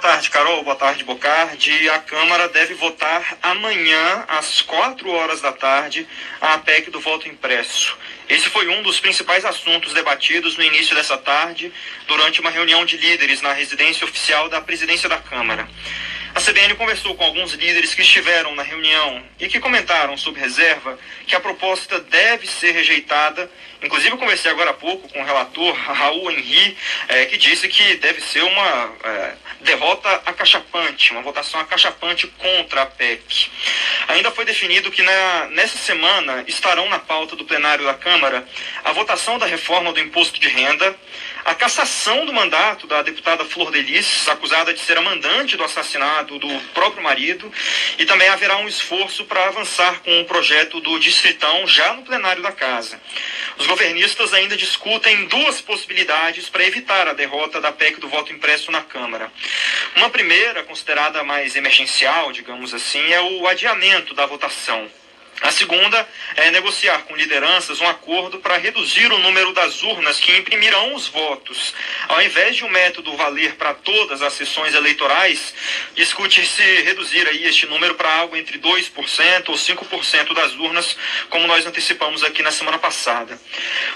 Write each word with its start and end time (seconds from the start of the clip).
Boa 0.00 0.12
tarde, 0.12 0.30
Carol. 0.30 0.64
Boa 0.64 0.76
tarde, 0.76 1.04
Bocardi. 1.04 1.90
A 1.90 1.98
Câmara 1.98 2.48
deve 2.48 2.72
votar 2.72 3.36
amanhã, 3.42 4.24
às 4.28 4.62
4 4.62 5.10
horas 5.10 5.42
da 5.42 5.52
tarde, 5.52 6.08
a 6.40 6.56
PEC 6.56 6.90
do 6.90 6.98
voto 6.98 7.28
impresso. 7.28 7.98
Esse 8.26 8.48
foi 8.48 8.66
um 8.68 8.82
dos 8.82 8.98
principais 8.98 9.44
assuntos 9.44 9.92
debatidos 9.92 10.56
no 10.56 10.64
início 10.64 10.96
dessa 10.96 11.18
tarde, 11.18 11.70
durante 12.08 12.40
uma 12.40 12.48
reunião 12.48 12.82
de 12.86 12.96
líderes 12.96 13.42
na 13.42 13.52
residência 13.52 14.06
oficial 14.06 14.48
da 14.48 14.58
presidência 14.62 15.06
da 15.06 15.18
Câmara. 15.18 15.68
A 16.32 16.40
CBN 16.40 16.74
conversou 16.76 17.14
com 17.16 17.24
alguns 17.24 17.54
líderes 17.54 17.92
que 17.92 18.02
estiveram 18.02 18.54
na 18.54 18.62
reunião 18.62 19.22
e 19.38 19.48
que 19.48 19.58
comentaram 19.58 20.16
sob 20.16 20.38
reserva 20.38 20.96
que 21.26 21.34
a 21.34 21.40
proposta 21.40 21.98
deve 22.00 22.46
ser 22.46 22.70
rejeitada. 22.70 23.50
Inclusive, 23.82 24.12
eu 24.12 24.18
conversei 24.18 24.50
agora 24.50 24.70
há 24.70 24.74
pouco 24.74 25.08
com 25.08 25.20
o 25.20 25.24
relator 25.24 25.74
Raul 25.74 26.30
Henri, 26.30 26.76
é, 27.08 27.24
que 27.24 27.36
disse 27.36 27.66
que 27.66 27.94
deve 27.96 28.20
ser 28.20 28.44
uma 28.44 28.94
é, 29.02 29.34
derrota 29.62 30.08
acachapante, 30.24 31.10
uma 31.12 31.22
votação 31.22 31.58
acachapante 31.58 32.28
contra 32.28 32.82
a 32.82 32.86
PEC. 32.86 33.50
Ainda 34.10 34.32
foi 34.32 34.44
definido 34.44 34.90
que 34.90 35.02
na, 35.02 35.46
nessa 35.50 35.78
semana 35.78 36.44
estarão 36.48 36.88
na 36.88 36.98
pauta 36.98 37.36
do 37.36 37.44
plenário 37.44 37.84
da 37.84 37.94
Câmara 37.94 38.44
a 38.84 38.90
votação 38.92 39.38
da 39.38 39.46
reforma 39.46 39.92
do 39.92 40.00
imposto 40.00 40.40
de 40.40 40.48
renda, 40.48 40.96
a 41.44 41.54
cassação 41.54 42.26
do 42.26 42.32
mandato 42.32 42.88
da 42.88 43.02
deputada 43.02 43.44
Flor 43.44 43.70
Delis, 43.70 44.28
acusada 44.28 44.74
de 44.74 44.80
ser 44.80 44.98
a 44.98 45.00
mandante 45.00 45.56
do 45.56 45.62
assassinato 45.62 46.38
do 46.38 46.48
próprio 46.74 47.02
marido, 47.02 47.52
e 47.98 48.04
também 48.04 48.28
haverá 48.28 48.56
um 48.56 48.66
esforço 48.66 49.24
para 49.24 49.46
avançar 49.46 50.00
com 50.00 50.20
o 50.20 50.24
projeto 50.24 50.80
do 50.80 50.98
Distritão 50.98 51.66
já 51.66 51.94
no 51.94 52.02
plenário 52.02 52.42
da 52.42 52.50
Casa. 52.50 53.00
Os 53.58 53.66
governistas 53.66 54.34
ainda 54.34 54.56
discutem 54.56 55.26
duas 55.26 55.60
possibilidades 55.60 56.48
para 56.48 56.66
evitar 56.66 57.06
a 57.06 57.12
derrota 57.12 57.60
da 57.60 57.70
PEC 57.70 58.00
do 58.00 58.08
voto 58.08 58.32
impresso 58.32 58.72
na 58.72 58.82
Câmara. 58.82 59.30
Uma 59.96 60.10
primeira, 60.10 60.64
considerada 60.64 61.22
mais 61.22 61.54
emergencial, 61.54 62.32
digamos 62.32 62.74
assim, 62.74 63.12
é 63.12 63.20
o 63.20 63.46
adiamento 63.46 63.99
da 64.14 64.26
votação. 64.26 64.88
A 65.42 65.50
segunda 65.50 66.06
é 66.36 66.50
negociar 66.50 66.98
com 67.04 67.16
lideranças 67.16 67.80
um 67.80 67.88
acordo 67.88 68.38
para 68.40 68.58
reduzir 68.58 69.10
o 69.10 69.18
número 69.18 69.54
das 69.54 69.82
urnas 69.82 70.20
que 70.20 70.36
imprimirão 70.36 70.94
os 70.94 71.08
votos. 71.08 71.74
Ao 72.08 72.20
invés 72.20 72.56
de 72.56 72.64
um 72.64 72.68
método 72.68 73.16
valer 73.16 73.54
para 73.54 73.72
todas 73.72 74.20
as 74.20 74.34
sessões 74.34 74.74
eleitorais, 74.74 75.54
discute-se 75.94 76.62
reduzir 76.82 77.26
aí 77.26 77.44
este 77.46 77.66
número 77.66 77.94
para 77.94 78.12
algo 78.16 78.36
entre 78.36 78.58
2% 78.58 79.48
ou 79.48 79.54
5% 79.54 80.34
das 80.34 80.54
urnas, 80.56 80.94
como 81.30 81.46
nós 81.46 81.64
antecipamos 81.64 82.22
aqui 82.22 82.42
na 82.42 82.52
semana 82.52 82.78
passada. 82.78 83.40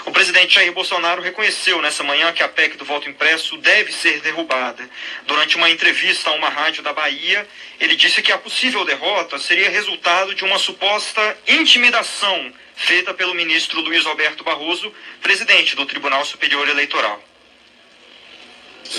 O 0.05 0.11
presidente 0.11 0.55
Jair 0.55 0.71
Bolsonaro 0.71 1.21
reconheceu 1.21 1.79
nessa 1.79 2.03
manhã 2.03 2.33
que 2.33 2.41
a 2.41 2.49
PEC 2.49 2.75
do 2.75 2.85
voto 2.85 3.07
impresso 3.07 3.55
deve 3.57 3.91
ser 3.91 4.19
derrubada. 4.21 4.89
Durante 5.27 5.57
uma 5.57 5.69
entrevista 5.69 6.31
a 6.31 6.33
uma 6.33 6.49
rádio 6.49 6.81
da 6.81 6.91
Bahia, 6.91 7.47
ele 7.79 7.95
disse 7.95 8.21
que 8.21 8.31
a 8.31 8.37
possível 8.37 8.83
derrota 8.83 9.37
seria 9.37 9.69
resultado 9.69 10.33
de 10.33 10.43
uma 10.43 10.57
suposta 10.57 11.24
intimidação 11.47 12.53
feita 12.75 13.13
pelo 13.13 13.33
ministro 13.33 13.81
Luiz 13.81 14.05
Alberto 14.05 14.43
Barroso, 14.43 14.93
presidente 15.21 15.75
do 15.75 15.85
Tribunal 15.85 16.25
Superior 16.25 16.67
Eleitoral. 16.67 17.23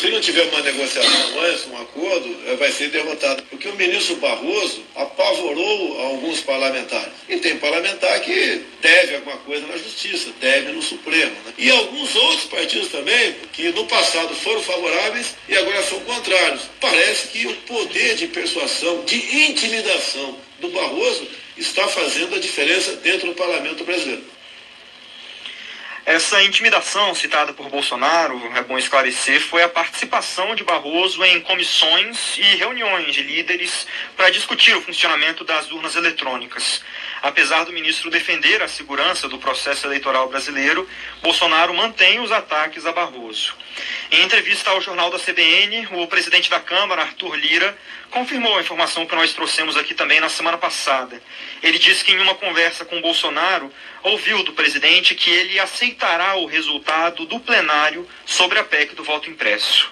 Se 0.00 0.10
não 0.10 0.20
tiver 0.20 0.42
uma 0.48 0.60
negociação 0.60 1.40
antes, 1.40 1.66
um 1.68 1.76
acordo, 1.80 2.36
eh, 2.46 2.56
vai 2.56 2.70
ser 2.70 2.90
derrotado. 2.90 3.42
Porque 3.44 3.66
o 3.66 3.74
ministro 3.76 4.16
Barroso 4.16 4.82
apavorou 4.94 6.00
alguns 6.00 6.40
parlamentares. 6.40 7.14
E 7.26 7.38
tem 7.38 7.56
parlamentar 7.56 8.20
que 8.20 8.60
deve 8.82 9.14
alguma 9.14 9.38
coisa 9.38 9.66
na 9.66 9.76
justiça, 9.78 10.30
deve 10.38 10.72
no 10.72 10.82
Supremo. 10.82 11.32
Né? 11.46 11.54
E 11.56 11.70
alguns 11.70 12.14
outros 12.14 12.44
partidos 12.44 12.88
também, 12.88 13.36
que 13.54 13.70
no 13.70 13.86
passado 13.86 14.34
foram 14.34 14.62
favoráveis 14.62 15.34
e 15.48 15.56
agora 15.56 15.82
são 15.82 15.98
contrários. 16.00 16.62
Parece 16.78 17.28
que 17.28 17.46
o 17.46 17.56
poder 17.62 18.16
de 18.16 18.26
persuasão, 18.26 19.02
de 19.06 19.16
intimidação 19.48 20.36
do 20.60 20.68
Barroso 20.68 21.26
está 21.56 21.88
fazendo 21.88 22.34
a 22.34 22.38
diferença 22.38 22.92
dentro 22.96 23.28
do 23.28 23.34
parlamento 23.34 23.82
brasileiro. 23.82 24.35
Essa 26.06 26.40
intimidação 26.44 27.12
citada 27.16 27.52
por 27.52 27.68
Bolsonaro, 27.68 28.40
é 28.54 28.62
bom 28.62 28.78
esclarecer, 28.78 29.40
foi 29.40 29.64
a 29.64 29.68
participação 29.68 30.54
de 30.54 30.62
Barroso 30.62 31.24
em 31.24 31.40
comissões 31.40 32.38
e 32.38 32.42
reuniões 32.54 33.12
de 33.12 33.24
líderes 33.24 33.88
para 34.16 34.30
discutir 34.30 34.76
o 34.76 34.80
funcionamento 34.80 35.42
das 35.42 35.68
urnas 35.72 35.96
eletrônicas. 35.96 36.80
Apesar 37.20 37.64
do 37.64 37.72
ministro 37.72 38.08
defender 38.08 38.62
a 38.62 38.68
segurança 38.68 39.28
do 39.28 39.36
processo 39.38 39.84
eleitoral 39.84 40.28
brasileiro, 40.28 40.88
Bolsonaro 41.20 41.74
mantém 41.74 42.20
os 42.20 42.30
ataques 42.30 42.86
a 42.86 42.92
Barroso. 42.92 43.56
Em 44.10 44.22
entrevista 44.22 44.70
ao 44.70 44.80
jornal 44.80 45.10
da 45.10 45.18
CBN, 45.18 45.88
o 45.92 46.06
presidente 46.06 46.48
da 46.48 46.60
Câmara, 46.60 47.02
Arthur 47.02 47.34
Lira, 47.34 47.76
confirmou 48.10 48.56
a 48.56 48.60
informação 48.60 49.04
que 49.04 49.16
nós 49.16 49.32
trouxemos 49.32 49.76
aqui 49.76 49.94
também 49.94 50.20
na 50.20 50.28
semana 50.28 50.56
passada. 50.56 51.20
Ele 51.60 51.76
disse 51.76 52.04
que 52.04 52.12
em 52.12 52.20
uma 52.20 52.36
conversa 52.36 52.84
com 52.84 53.00
Bolsonaro, 53.00 53.72
ouviu 54.04 54.44
do 54.44 54.52
presidente 54.52 55.14
que 55.16 55.28
ele 55.28 55.58
aceitará 55.58 56.36
o 56.36 56.46
resultado 56.46 57.26
do 57.26 57.40
plenário 57.40 58.08
sobre 58.24 58.60
a 58.60 58.64
PEC 58.64 58.94
do 58.94 59.02
voto 59.02 59.28
impresso. 59.28 59.90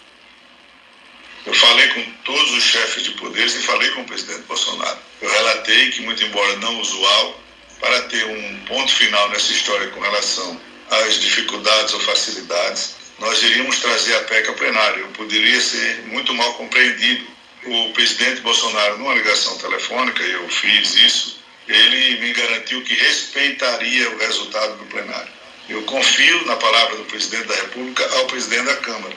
Eu 1.45 1.53
falei 1.53 1.89
com 1.89 2.03
todos 2.25 2.53
os 2.53 2.63
chefes 2.63 3.03
de 3.03 3.11
poderes 3.13 3.55
e 3.57 3.63
falei 3.65 3.91
com 3.91 4.03
o 4.03 4.07
presidente 4.07 4.43
Bolsonaro. 4.43 4.99
Eu 5.21 5.31
relatei 5.31 5.91
que, 5.91 6.03
muito 6.03 6.23
embora 6.23 6.57
não 6.57 6.81
usual, 6.81 7.41
para 7.81 8.03
ter 8.03 8.25
um 8.25 8.61
ponto 8.61 8.93
final 8.95 9.29
nessa 9.31 9.53
história 9.53 9.89
com 9.89 10.01
relação 10.01 10.61
às 10.89 11.21
dificuldades 11.21 11.93
ou 11.93 12.01
facilidades, 12.01 13.04
nós 13.19 13.43
iríamos 13.43 13.79
trazer 13.81 14.15
a 14.17 14.23
PEC 14.23 14.49
ao 14.49 14.55
plenário. 14.55 15.01
Eu 15.01 15.09
poderia 15.09 15.61
ser 15.61 16.03
muito 16.07 16.35
mal 16.35 16.55
compreendido. 16.55 17.27
O 17.65 17.93
presidente 17.93 18.43
Bolsonaro, 18.43 18.99
numa 18.99 19.15
ligação 19.15 19.57
telefônica, 19.57 20.23
e 20.23 20.33
eu 20.33 20.49
fiz 20.49 20.95
isso, 20.97 21.39
ele 21.67 22.21
me 22.21 22.33
garantiu 22.33 22.83
que 22.83 22.95
respeitaria 22.95 24.11
o 24.11 24.19
resultado 24.19 24.77
do 24.77 24.85
plenário. 24.87 25.33
Eu 25.69 25.83
confio 25.85 26.45
na 26.45 26.57
palavra 26.57 26.97
do 26.97 27.05
presidente 27.05 27.47
da 27.47 27.55
República 27.55 28.07
ao 28.17 28.27
presidente 28.27 28.67
da 28.67 28.77
Câmara 28.77 29.17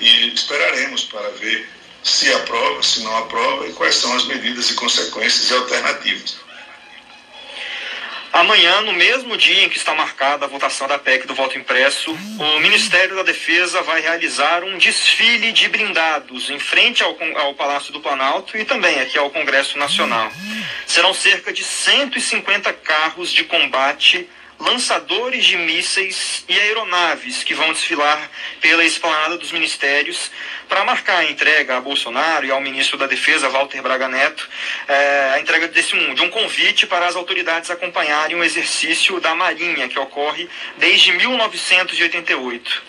e 0.00 0.32
esperaremos 0.34 1.04
para 1.04 1.28
ver 1.32 1.68
se 2.02 2.32
aprova, 2.32 2.82
se 2.82 3.00
não 3.00 3.14
aprova 3.18 3.66
e 3.66 3.72
quais 3.72 3.96
são 3.96 4.12
as 4.14 4.24
medidas 4.24 4.70
e 4.70 4.74
consequências 4.74 5.50
e 5.50 5.54
alternativas. 5.54 6.36
Amanhã, 8.42 8.80
no 8.80 8.92
mesmo 8.92 9.36
dia 9.36 9.62
em 9.62 9.68
que 9.68 9.76
está 9.76 9.94
marcada 9.94 10.44
a 10.44 10.48
votação 10.48 10.88
da 10.88 10.98
PEC 10.98 11.28
do 11.28 11.34
voto 11.34 11.56
impresso, 11.56 12.10
o 12.12 12.58
Ministério 12.58 13.14
da 13.14 13.22
Defesa 13.22 13.82
vai 13.82 14.00
realizar 14.00 14.64
um 14.64 14.76
desfile 14.78 15.52
de 15.52 15.68
blindados 15.68 16.50
em 16.50 16.58
frente 16.58 17.04
ao, 17.04 17.16
ao, 17.36 17.54
Palácio 17.54 17.92
do 17.92 18.00
Planalto 18.00 18.58
e 18.58 18.64
também 18.64 19.00
aqui 19.00 19.16
ao 19.16 19.30
Congresso 19.30 19.78
Nacional. 19.78 20.28
Serão 20.88 21.14
cerca 21.14 21.52
de 21.52 21.62
150 21.62 22.72
carros 22.72 23.32
de 23.32 23.44
combate 23.44 24.28
lançadores 24.62 25.44
de 25.44 25.56
mísseis 25.56 26.44
e 26.48 26.58
aeronaves 26.58 27.42
que 27.42 27.54
vão 27.54 27.72
desfilar 27.72 28.30
pela 28.60 28.84
esplanada 28.84 29.36
dos 29.36 29.50
ministérios 29.50 30.30
para 30.68 30.84
marcar 30.84 31.18
a 31.18 31.24
entrega 31.24 31.76
a 31.76 31.80
Bolsonaro 31.80 32.46
e 32.46 32.50
ao 32.50 32.60
ministro 32.60 32.96
da 32.96 33.06
Defesa, 33.06 33.48
Walter 33.48 33.82
Braga 33.82 34.08
Neto, 34.08 34.48
é, 34.88 35.32
a 35.34 35.40
entrega 35.40 35.68
desse, 35.68 35.96
de 36.14 36.22
um 36.22 36.30
convite 36.30 36.86
para 36.86 37.06
as 37.06 37.16
autoridades 37.16 37.70
acompanharem 37.70 38.36
o 38.36 38.44
exercício 38.44 39.20
da 39.20 39.34
Marinha, 39.34 39.88
que 39.88 39.98
ocorre 39.98 40.48
desde 40.78 41.12
1988. 41.12 42.82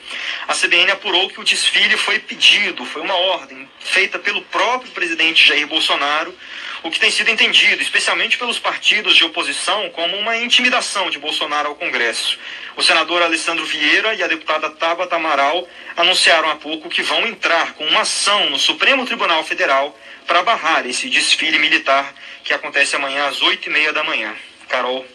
A 0.48 0.54
CBN 0.54 0.92
apurou 0.92 1.28
que 1.30 1.42
o 1.42 1.44
desfile 1.44 1.98
foi 1.98 2.20
pedido, 2.20 2.86
foi 2.86 3.02
uma 3.02 3.16
ordem 3.16 3.68
feita 3.80 4.20
pelo 4.20 4.42
próprio 4.44 4.92
presidente 4.92 5.48
Jair 5.48 5.68
Bolsonaro 5.68 6.34
o 6.84 6.92
que 6.92 7.00
tem 7.00 7.10
sido 7.10 7.30
entendido, 7.30 7.82
especialmente 7.82 8.38
pelos 8.38 8.60
partidos 8.60 9.16
de 9.16 9.24
oposição, 9.24 9.90
como 9.92 10.18
uma 10.18 10.38
intimidação 10.38 11.10
de 11.10 11.18
Bolsonaro 11.18 11.70
ao 11.70 11.76
Congresso. 11.76 12.38
O 12.76 12.84
senador 12.84 13.22
Alessandro 13.22 13.66
Vieira 13.66 14.14
e 14.14 14.22
a 14.22 14.28
deputada 14.28 14.70
Tabata 14.70 15.16
Amaral 15.16 15.68
anunciaram 15.96 16.50
há 16.50 16.56
pouco 16.56 16.90
que 16.90 17.02
vão 17.02 17.26
entrar 17.26 17.74
com 17.74 17.86
uma 17.86 18.02
ação 18.02 18.50
no 18.50 18.60
Supremo 18.60 19.06
Tribunal 19.06 19.44
Federal 19.46 19.98
para 20.28 20.44
barrar 20.44 20.86
esse 20.86 21.10
desfile 21.10 21.58
militar 21.58 22.14
que 22.44 22.54
acontece 22.54 22.96
amanhã 22.98 23.28
às 23.28 23.42
oito 23.42 23.70
e 23.70 23.72
meia 23.72 23.94
da 23.94 24.04
manhã. 24.04 24.36
Carol. 24.68 25.06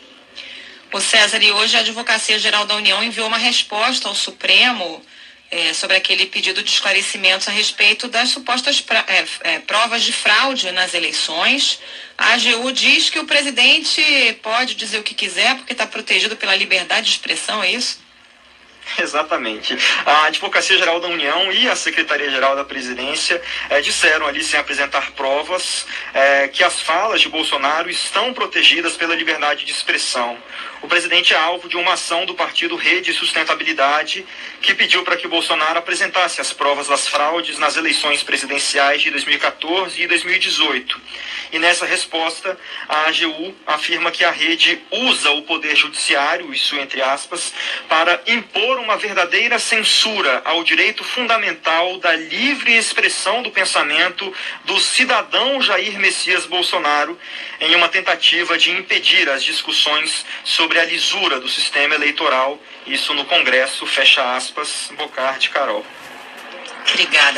O 0.90 1.00
César, 1.00 1.42
e 1.42 1.52
hoje 1.52 1.76
a 1.76 1.80
Advocacia 1.80 2.38
Geral 2.38 2.64
da 2.64 2.76
União 2.76 3.04
enviou 3.04 3.26
uma 3.26 3.36
resposta 3.36 4.08
ao 4.08 4.14
Supremo 4.14 5.04
é, 5.50 5.72
sobre 5.72 5.96
aquele 5.96 6.26
pedido 6.26 6.62
de 6.62 6.70
esclarecimentos 6.70 7.48
a 7.48 7.50
respeito 7.50 8.08
das 8.08 8.28
supostas 8.30 8.80
pra, 8.80 9.04
é, 9.08 9.24
é, 9.40 9.58
provas 9.60 10.02
de 10.02 10.12
fraude 10.12 10.70
nas 10.72 10.94
eleições. 10.94 11.78
A 12.16 12.34
AGU 12.34 12.72
diz 12.72 13.08
que 13.08 13.18
o 13.18 13.24
presidente 13.24 14.02
pode 14.42 14.74
dizer 14.74 14.98
o 14.98 15.02
que 15.02 15.14
quiser 15.14 15.56
porque 15.56 15.72
está 15.72 15.86
protegido 15.86 16.36
pela 16.36 16.54
liberdade 16.54 17.06
de 17.06 17.12
expressão, 17.12 17.62
é 17.62 17.72
isso? 17.72 17.98
Exatamente. 18.98 19.76
A 20.06 20.24
Advocacia 20.26 20.78
Geral 20.78 21.00
da 21.00 21.08
União 21.08 21.52
e 21.52 21.68
a 21.68 21.76
Secretaria-Geral 21.76 22.56
da 22.56 22.64
Presidência 22.64 23.40
é, 23.68 23.80
disseram 23.80 24.26
ali, 24.26 24.42
sem 24.42 24.58
apresentar 24.58 25.12
provas, 25.12 25.86
é, 26.14 26.48
que 26.48 26.64
as 26.64 26.80
falas 26.80 27.20
de 27.20 27.28
Bolsonaro 27.28 27.90
estão 27.90 28.32
protegidas 28.32 28.96
pela 28.96 29.14
liberdade 29.14 29.64
de 29.64 29.72
expressão. 29.72 30.38
O 30.80 30.86
presidente 30.86 31.34
é 31.34 31.36
alvo 31.36 31.68
de 31.68 31.76
uma 31.76 31.94
ação 31.94 32.24
do 32.24 32.34
partido 32.34 32.76
Rede 32.76 33.12
Sustentabilidade, 33.12 34.24
que 34.60 34.74
pediu 34.74 35.02
para 35.02 35.16
que 35.16 35.26
Bolsonaro 35.26 35.78
apresentasse 35.78 36.40
as 36.40 36.52
provas 36.52 36.86
das 36.86 37.08
fraudes 37.08 37.58
nas 37.58 37.76
eleições 37.76 38.22
presidenciais 38.22 39.02
de 39.02 39.10
2014 39.10 40.00
e 40.00 40.06
2018. 40.06 41.00
E 41.50 41.58
nessa 41.58 41.84
resposta, 41.84 42.56
a 42.88 43.06
AGU 43.06 43.54
afirma 43.66 44.10
que 44.10 44.24
a 44.24 44.30
rede 44.30 44.80
usa 44.90 45.30
o 45.32 45.42
poder 45.42 45.74
judiciário, 45.74 46.52
isso 46.54 46.76
entre 46.76 47.02
aspas, 47.02 47.52
para 47.88 48.20
impor 48.26 48.77
uma 48.78 48.96
verdadeira 48.96 49.58
censura 49.58 50.42
ao 50.44 50.62
direito 50.64 51.04
fundamental 51.04 51.98
da 51.98 52.14
livre 52.14 52.76
expressão 52.76 53.42
do 53.42 53.50
pensamento 53.50 54.32
do 54.64 54.78
cidadão 54.78 55.60
Jair 55.60 55.98
Messias 55.98 56.46
Bolsonaro, 56.46 57.18
em 57.60 57.74
uma 57.74 57.88
tentativa 57.88 58.56
de 58.56 58.70
impedir 58.70 59.28
as 59.28 59.42
discussões 59.42 60.24
sobre 60.44 60.78
a 60.78 60.84
lisura 60.84 61.40
do 61.40 61.48
sistema 61.48 61.94
eleitoral, 61.94 62.58
isso 62.86 63.12
no 63.14 63.24
Congresso, 63.24 63.86
fecha 63.86 64.36
aspas, 64.36 64.90
Bocar 64.96 65.38
de 65.38 65.50
Carol. 65.50 65.84
Obrigada. 66.88 67.26